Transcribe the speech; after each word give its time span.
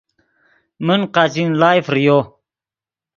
من 0.85 1.01
قاچین 1.13 1.49
ڑائے 1.61 1.79
فریو 1.87 2.17